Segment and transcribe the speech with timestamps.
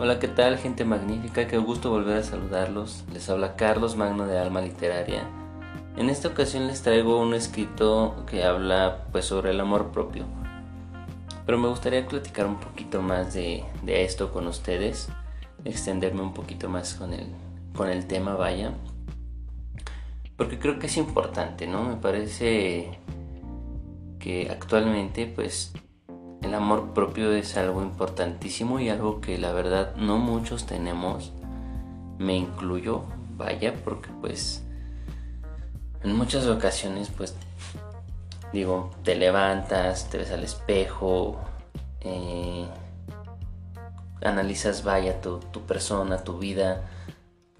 [0.00, 1.48] Hola, ¿qué tal gente magnífica?
[1.48, 3.02] Qué gusto volver a saludarlos.
[3.12, 5.28] Les habla Carlos Magno de Alma Literaria.
[5.96, 10.24] En esta ocasión les traigo un escrito que habla pues sobre el amor propio.
[11.44, 15.08] Pero me gustaría platicar un poquito más de, esto con ustedes,
[15.64, 17.26] extenderme un poquito más con el,
[17.74, 18.74] con el tema, vaya.
[20.36, 21.82] Porque creo que es importante, ¿no?
[21.82, 23.00] Me parece
[24.20, 25.72] que actualmente pues
[26.42, 31.32] el amor propio es algo importantísimo y algo que la verdad no muchos tenemos.
[32.18, 33.04] Me incluyo,
[33.36, 34.62] vaya, porque pues
[36.02, 37.34] en muchas ocasiones pues
[38.52, 41.38] digo, te levantas, te ves al espejo,
[42.00, 42.66] eh,
[44.22, 46.88] analizas, vaya, tu, persona, tu vida,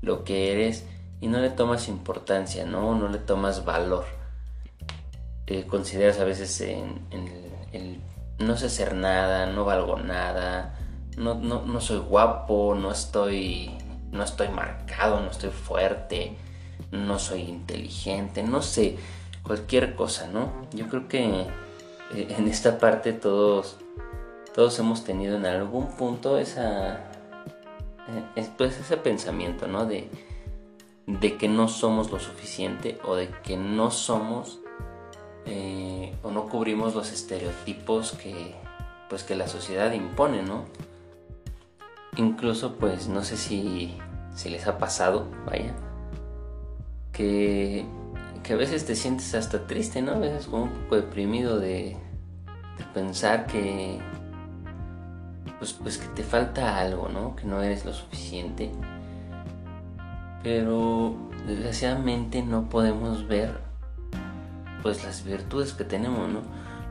[0.00, 0.86] lo que eres
[1.20, 2.94] y no le tomas importancia, ¿no?
[2.94, 4.04] No le tomas valor.
[5.46, 7.06] Eh, consideras a veces en,
[7.72, 8.00] el
[8.38, 10.78] no sé hacer nada, no valgo nada,
[11.16, 13.76] no, no, soy guapo, no estoy,
[14.12, 16.36] no estoy marcado, no estoy fuerte,
[16.90, 18.98] no soy inteligente, no sé,
[19.42, 20.52] cualquier cosa, ¿no?
[20.72, 21.24] Yo creo que
[22.14, 23.78] eh, en esta parte todos,
[24.54, 27.00] todos hemos tenido en algún punto esa,
[28.36, 29.86] eh, pues ese pensamiento, ¿no?
[29.86, 30.10] De,
[31.06, 34.60] de que no somos lo suficiente o de que no somos
[35.46, 38.54] eh, o no cubrimos los estereotipos que,
[39.08, 40.64] pues, que la sociedad impone, ¿no?
[42.16, 43.96] Incluso, pues, no sé si,
[44.34, 45.74] si les ha pasado, vaya,
[47.12, 47.84] que,
[48.42, 50.12] que a veces te sientes hasta triste, ¿no?
[50.12, 51.96] A veces como un poco deprimido de,
[52.78, 54.00] de pensar que,
[55.58, 57.36] pues, pues que te falta algo, ¿no?
[57.36, 58.72] Que no eres lo suficiente.
[60.42, 61.14] Pero
[61.46, 63.65] desgraciadamente no podemos ver
[64.82, 66.40] pues las virtudes que tenemos, ¿no?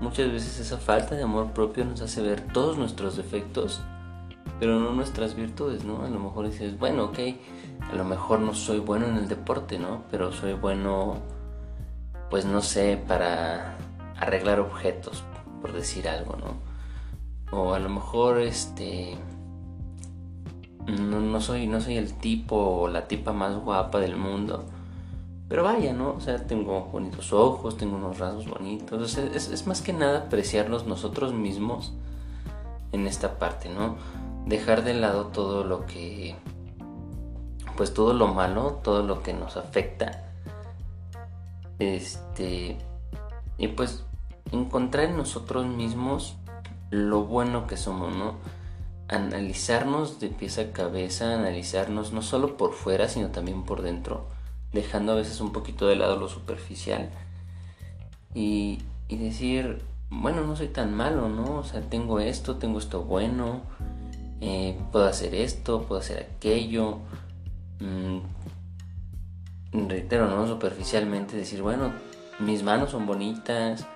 [0.00, 3.80] Muchas veces esa falta de amor propio nos hace ver todos nuestros defectos,
[4.60, 6.02] pero no nuestras virtudes, ¿no?
[6.02, 7.18] A lo mejor dices, bueno, ok,
[7.90, 10.02] a lo mejor no soy bueno en el deporte, ¿no?
[10.10, 11.16] Pero soy bueno,
[12.30, 13.76] pues no sé, para
[14.18, 15.24] arreglar objetos,
[15.60, 17.56] por decir algo, ¿no?
[17.56, 19.16] O a lo mejor, este,
[20.86, 24.66] no, no soy, no soy el tipo o la tipa más guapa del mundo,
[25.48, 26.14] pero vaya, ¿no?
[26.14, 29.00] O sea, tengo bonitos ojos, tengo unos rasgos bonitos.
[29.00, 31.92] O sea, es, más que nada apreciarnos nosotros mismos
[32.92, 33.96] en esta parte, ¿no?
[34.46, 36.34] Dejar de lado todo lo que.
[37.76, 40.24] Pues todo lo malo, todo lo que nos afecta.
[41.78, 42.78] Este.
[43.58, 44.04] Y pues
[44.50, 46.36] encontrar en nosotros mismos
[46.90, 48.34] lo bueno que somos, ¿no?
[49.06, 54.35] Analizarnos de pieza a cabeza, analizarnos no solo por fuera, sino también por dentro
[54.72, 57.10] dejando a veces un poquito de lado lo superficial
[58.34, 61.56] y, decir, bueno, no soy tan malo, ¿no?
[61.56, 63.62] O sea, tengo esto, tengo esto bueno,
[64.40, 66.98] eh, puedo hacer esto, puedo hacer aquello.
[67.80, 68.18] Mm,
[69.88, 70.46] reitero, ¿no?
[70.46, 71.92] Superficialmente decir, bueno,
[72.38, 73.86] mis manos son bonitas.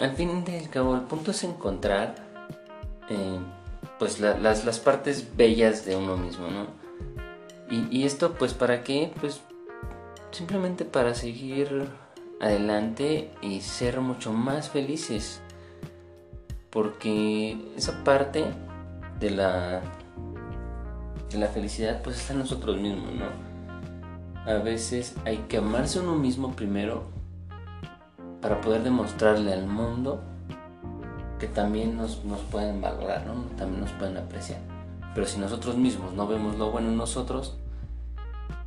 [0.00, 2.16] Al fin del cabo, el punto es encontrar
[3.08, 3.38] eh,
[3.98, 6.85] pues las, las partes bellas de uno mismo, ¿no?
[7.68, 9.12] Y, esto pues para qué?
[9.20, 9.40] Pues
[10.30, 11.88] simplemente para seguir
[12.40, 15.40] adelante y ser mucho más felices.
[16.70, 18.44] Porque esa parte
[19.18, 19.80] de la,
[21.30, 23.46] de la felicidad pues está en nosotros mismos, ¿no?
[24.50, 27.04] A veces hay que amarse uno mismo primero
[28.40, 30.22] para poder demostrarle al mundo
[31.40, 33.34] que también nos, nos pueden valorar, ¿no?
[33.56, 34.75] También nos pueden apreciar.
[35.16, 37.56] Pero si nosotros mismos no vemos lo bueno en nosotros,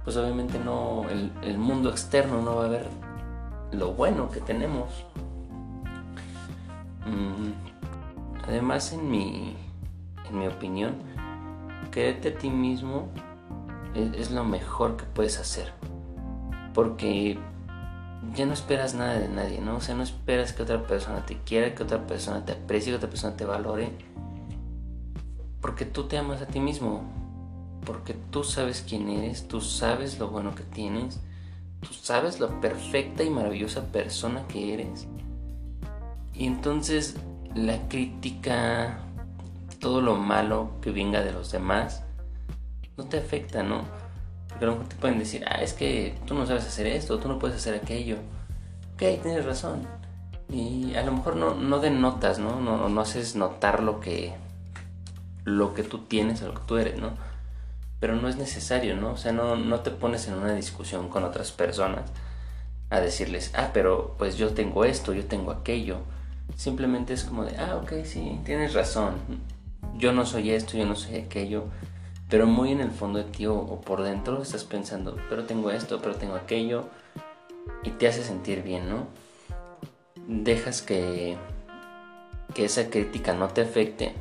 [0.03, 1.05] pues obviamente no,
[1.43, 2.87] el, mundo externo no va a ver
[3.71, 5.05] lo bueno que tenemos.
[7.05, 7.51] Mm,
[8.47, 9.55] además, en mi,
[10.27, 10.95] en mi opinión,
[11.91, 13.09] quererte a ti mismo
[13.93, 15.71] es, es lo mejor que puedes hacer.
[16.73, 17.37] Porque
[18.33, 19.75] ya no esperas nada de nadie, ¿no?
[19.75, 22.95] O sea, no esperas que otra persona te quiera, que otra persona te aprecie, que
[22.95, 23.91] otra persona te valore
[25.61, 27.03] porque tú te amas a ti mismo,
[27.85, 31.19] porque tú sabes quién eres, tú sabes lo bueno que tienes,
[31.81, 35.07] tú sabes lo perfecta y maravillosa persona que eres.
[36.33, 37.15] Y entonces
[37.55, 38.99] la crítica,
[39.79, 42.03] todo lo malo que venga de los demás,
[42.97, 43.83] no te afecta, ¿no?
[44.47, 47.19] Porque a lo mejor te pueden decir, ah, es que tú no sabes hacer esto,
[47.19, 48.17] tú no puedes hacer aquello.
[48.93, 49.87] Ok, tienes razón.
[50.49, 52.59] Y a lo mejor no, no denotas, ¿no?
[52.59, 54.33] No, no haces notar lo que
[55.57, 57.11] lo que tú tienes, lo que tú eres, ¿no?
[57.99, 59.11] Pero no es necesario, ¿no?
[59.11, 62.09] O sea, no, no te pones en una discusión con otras personas
[62.89, 65.97] a decirles, ah, pero pues yo tengo esto, yo tengo aquello.
[66.55, 69.15] Simplemente es como de, ah, ok, sí, tienes razón.
[69.97, 71.65] yo no soy esto, yo no soy aquello,
[72.29, 75.99] pero muy en el fondo de ti o, por dentro estás pensando, pero tengo esto,
[76.01, 76.89] pero tengo aquello,
[77.83, 79.07] y te hace sentir bien, ¿no?
[80.27, 81.37] Dejas que,
[82.53, 84.15] que esa crítica no te afecte.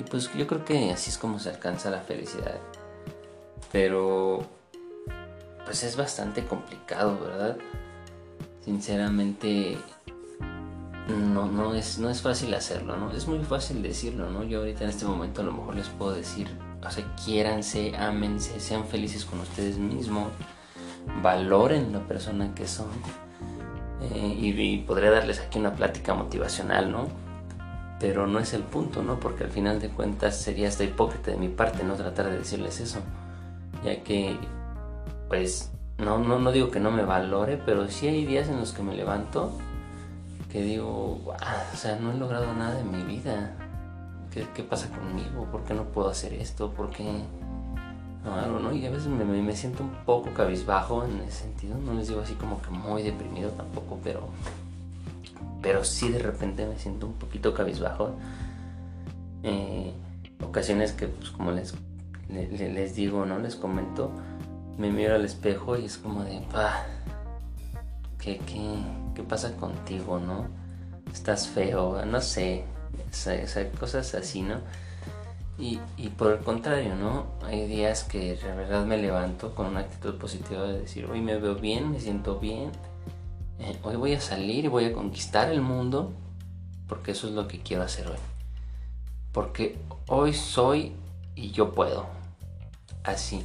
[0.00, 2.58] Y pues yo creo que así es como se alcanza la felicidad.
[3.70, 4.40] Pero
[5.66, 7.58] pues es bastante complicado, ¿verdad?
[8.64, 9.76] Sinceramente
[11.06, 13.12] no, no, es, no es fácil hacerlo, ¿no?
[13.12, 14.42] Es muy fácil decirlo, ¿no?
[14.42, 16.48] Yo ahorita en este momento a lo mejor les puedo decir,
[16.82, 20.28] o sea, quiéranse, ámense, sean felices con ustedes mismos,
[21.22, 22.88] valoren la persona que son.
[24.00, 27.29] Eh, y, y, podría darles aquí una plática motivacional, ¿no?
[28.00, 29.20] Pero no es el punto, ¿no?
[29.20, 32.80] Porque al final de cuentas sería hasta hipócrita de mi parte no tratar de decirles
[32.80, 32.98] eso,
[33.84, 34.36] ya que,
[35.28, 38.72] pues, no, no, no digo que no me valore, pero sí hay días en los
[38.72, 39.52] que me levanto
[40.50, 43.52] que digo, o sea, no he logrado nada en mi vida.
[44.32, 45.46] ¿Qué, pasa conmigo?
[45.50, 46.72] ¿Por qué no puedo hacer esto?
[46.72, 47.04] ¿Por qué
[48.24, 48.72] no no?
[48.72, 51.76] Y a veces me, me, siento un poco cabizbajo en ese sentido.
[51.78, 54.28] No les digo así como que muy deprimido tampoco, pero,
[55.62, 58.16] pero sí de repente me siento un poquito cabizbajo.
[59.42, 59.92] Eh,
[60.42, 61.74] ocasiones que, pues como les,
[62.28, 63.38] les, digo, ¿no?
[63.38, 64.12] Les comento,
[64.78, 66.84] me miro al espejo y es como de, ah,
[68.18, 68.78] ¿qué, qué,
[69.14, 70.48] qué pasa contigo, no?
[71.12, 72.64] Estás feo, no sé,
[72.96, 74.60] o cosas así, ¿no?
[75.58, 75.78] Y,
[76.16, 77.26] por el contrario, ¿no?
[77.44, 81.36] Hay días que de verdad me levanto con una actitud positiva de decir, hoy me
[81.36, 82.70] veo bien, me siento bien,
[83.60, 86.12] eh, hoy voy a salir y voy a conquistar el mundo,
[86.88, 88.16] porque eso es lo que quiero hacer hoy.
[89.32, 89.78] Porque
[90.08, 90.92] hoy soy
[91.34, 92.06] y yo puedo.
[93.04, 93.44] Así.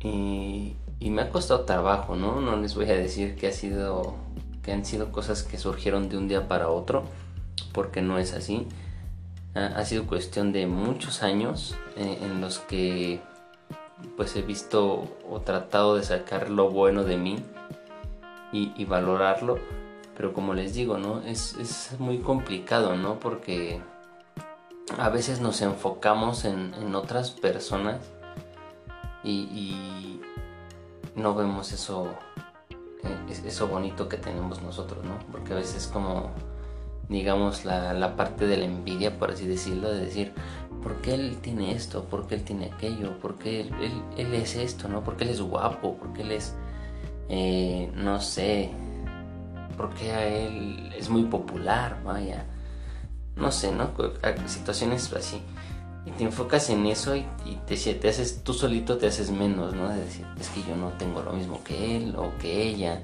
[0.00, 2.40] Y, me ha costado trabajo, ¿no?
[2.40, 4.16] No les voy a decir que ha sido
[4.62, 7.04] que han sido cosas que surgieron de un día para otro,
[7.72, 8.66] porque no es así.
[9.54, 13.20] Ha, sido cuestión de muchos años eh, en los que
[14.16, 17.42] pues he visto o tratado de sacar lo bueno de mí
[18.52, 19.58] y, valorarlo,
[20.16, 21.22] pero como les digo, ¿no?
[21.22, 23.18] Es, es, muy complicado, ¿no?
[23.18, 23.80] Porque
[24.98, 28.00] a veces nos enfocamos en, en otras personas
[29.22, 30.20] y
[31.14, 32.08] no vemos eso
[33.46, 35.18] eso bonito que tenemos nosotros, ¿no?
[35.30, 36.30] Porque a veces como,
[37.08, 40.32] digamos, la, parte de la envidia, por así decirlo, de decir,
[40.82, 42.04] ¿por qué él tiene esto?
[42.04, 43.18] ¿Por qué él tiene aquello?
[43.18, 44.88] ¿Por qué él, es esto?
[44.88, 45.02] ¿No?
[45.02, 45.96] ¿Por qué él es guapo?
[45.96, 46.54] ¿Por qué él es,
[47.30, 48.70] eh, no sé,
[49.78, 52.02] por qué a él es muy popular?
[52.04, 52.44] Vaya,
[53.36, 53.90] no sé, ¿no?
[54.46, 55.42] Situaciones así
[56.04, 57.26] y te enfocas en eso y,
[57.66, 59.88] te, te, haces, tú solito te haces menos, ¿no?
[59.88, 63.00] De decir, es que yo no tengo lo mismo que él o que ella.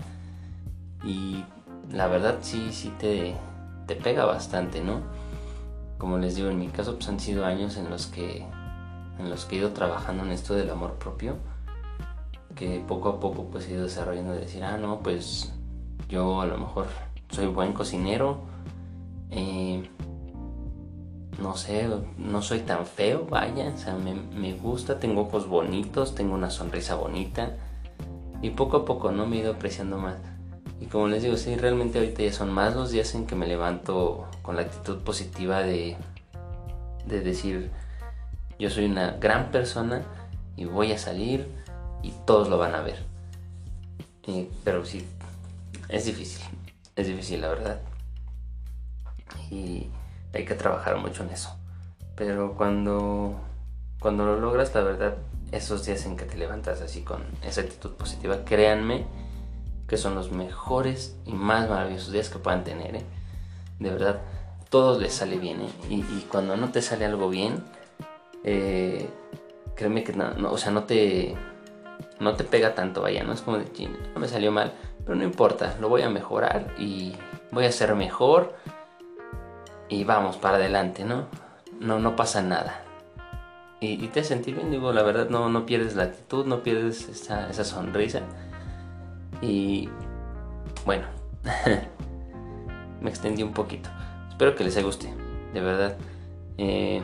[1.05, 1.45] Y
[1.93, 3.35] la verdad sí, sí te,
[3.87, 5.03] te pega bastante, ¿no?
[5.99, 8.47] Como les digo, en mi caso pues han sido años en los que,
[9.19, 11.37] en los que he ido trabajando en esto del amor propio,
[12.57, 15.53] que poco a poco pues he ido desarrollando de decir, ah, no, pues
[16.09, 16.87] yo a lo mejor
[17.31, 18.41] soy buen cocinero,
[19.31, 19.89] eh,
[21.41, 26.35] no sé, no soy tan feo, vaya, o sea, me, gusta, tengo ojos bonitos, tengo
[26.35, 27.57] una sonrisa bonita
[28.41, 29.27] y poco a poco, ¿no?
[29.27, 30.17] Me he ido apreciando más.
[30.81, 33.47] Y como les digo, sí, realmente ahorita ya son más los días en que me
[33.47, 35.97] levanto con la actitud positiva de,
[37.07, 37.71] de decir,
[38.59, 40.03] yo soy una gran persona
[40.57, 41.49] y voy a salir
[42.03, 43.05] y todos lo van a ver.
[44.65, 45.07] pero sí,
[45.89, 46.45] es difícil,
[46.95, 47.81] es difícil la verdad.
[49.51, 49.89] Y
[50.33, 51.57] hay que trabajar mucho en eso.
[52.15, 53.35] Pero cuando,
[54.01, 55.17] cuando lo logras, la verdad,
[55.53, 59.07] esos días en que te levantas así con esa actitud positiva, créanme
[59.87, 62.97] que son los mejores y más maravillosos días que puedan tener.
[62.97, 63.05] ¿eh?
[63.79, 64.21] De verdad,
[64.69, 65.61] todos les sale bien.
[65.61, 65.71] ¿eh?
[65.89, 67.63] Y, cuando no te sale algo bien,
[68.43, 69.09] eh,
[69.75, 71.37] créeme que no, o sea, no te,
[72.21, 73.67] no te pega tanto, vaya, no es como de,
[74.15, 74.73] no me salió mal,
[75.05, 77.15] pero no importa, lo voy a mejorar y
[77.51, 78.55] voy a ser mejor
[79.89, 81.27] y vamos para adelante, ¿no?
[81.81, 82.83] No, no pasa nada.
[83.79, 87.51] Y, te sentí bien, digo, la verdad no, no pierdes la actitud, no pierdes esa,
[87.51, 88.23] esa sonrisa.
[89.43, 89.91] Y
[90.87, 91.05] bueno,
[93.01, 93.91] me extendí un poquito.
[94.31, 95.13] Espero que les guste,
[95.53, 95.97] de verdad.
[96.57, 97.03] Eh,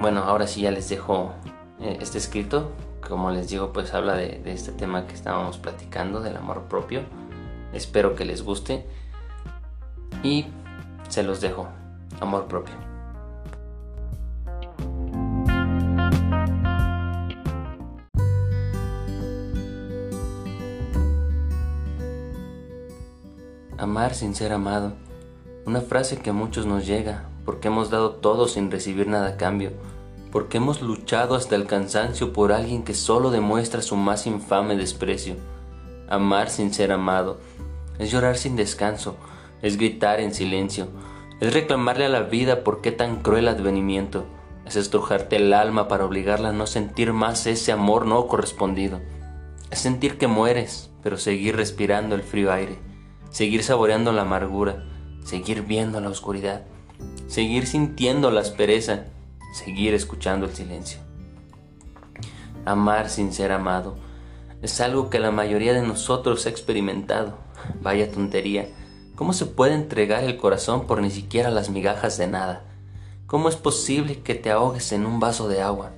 [0.00, 1.32] bueno, ahora sí ya les dejo
[1.80, 2.72] eh, este escrito.
[3.06, 7.02] Como les digo, pues habla de, este tema que estábamos platicando, del amor propio.
[7.72, 8.86] Espero que les guste.
[10.22, 10.46] Y
[11.08, 11.68] se los dejo.
[12.20, 12.74] Amor propio.
[23.78, 24.92] Amar sin ser amado.
[25.66, 29.36] Una frase que a muchos nos llega, porque hemos dado todo sin recibir nada a
[29.36, 29.72] cambio,
[30.32, 35.36] porque hemos luchado hasta el cansancio por alguien que solo demuestra su más infame desprecio.
[36.08, 37.38] Amar sin ser amado
[37.98, 39.16] es llorar sin descanso,
[39.60, 40.88] es gritar en silencio,
[41.40, 44.24] es reclamarle a la vida por qué tan cruel advenimiento,
[44.64, 49.00] es estrujarte el alma para obligarla a no sentir más ese amor no correspondido,
[49.70, 52.78] es sentir que mueres, pero seguir respirando el frío aire,
[53.28, 54.84] seguir saboreando la amargura,
[55.24, 56.62] seguir viendo la oscuridad,
[57.26, 59.04] seguir sintiendo la aspereza,
[59.52, 60.98] seguir escuchando el silencio.
[62.64, 63.96] Amar sin ser amado
[64.62, 67.36] es algo que la mayoría de nosotros ha experimentado.
[67.80, 68.68] Vaya tontería.
[69.16, 72.64] ¿Cómo se puede entregar el corazón por ni siquiera las migajas de nada?
[73.26, 75.90] ¿Cómo es posible que te ahogues en un vaso de agua,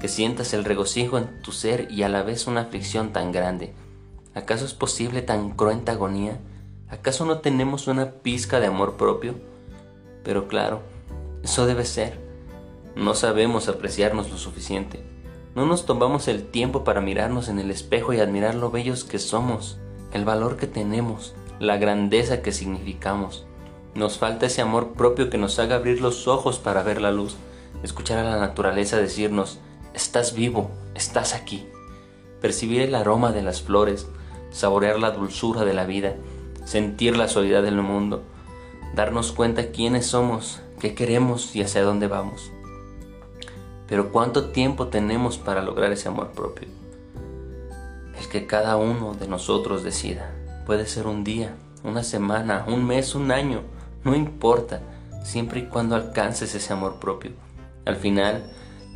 [0.00, 3.72] que sientas el regocijo en tu ser y a la vez una aflicción tan grande?
[4.34, 6.38] ¿Acaso es posible tan cruenta agonía?
[6.88, 9.34] ¿Acaso no tenemos una pizca de amor propio?
[10.24, 10.82] Pero claro,
[11.42, 12.27] eso debe ser.
[12.98, 15.00] No sabemos apreciarnos lo suficiente.
[15.54, 19.20] No nos tomamos el tiempo para mirarnos en el espejo y admirar lo bellos que
[19.20, 19.78] somos,
[20.12, 23.46] el valor que tenemos, la grandeza que significamos.
[23.94, 27.36] Nos falta ese amor propio que nos haga abrir los ojos para ver la luz,
[27.84, 29.60] escuchar a la naturaleza decirnos,
[29.94, 31.68] estás vivo, estás aquí.
[32.40, 34.08] Percibir el aroma de las flores,
[34.50, 36.16] saborear la dulzura de la vida,
[36.64, 38.24] sentir la soledad del mundo,
[38.96, 42.50] darnos cuenta quiénes somos, qué queremos y hacia dónde vamos.
[43.88, 46.68] Pero ¿cuánto tiempo tenemos para lograr ese amor propio?
[48.20, 50.30] El que cada uno de nosotros decida.
[50.66, 53.62] Puede ser un día, una semana, un mes, un año,
[54.04, 54.82] no importa,
[55.24, 57.32] siempre y cuando alcances ese amor propio.
[57.86, 58.44] Al final,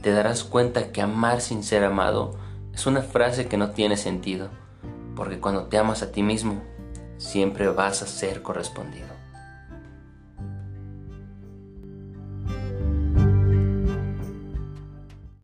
[0.03, 2.35] te darás cuenta que amar sin ser amado
[2.75, 4.49] es una frase que no tiene sentido,
[5.17, 6.61] porque cuando te amas a ti mismo,
[7.17, 9.12] siempre vas a ser correspondido.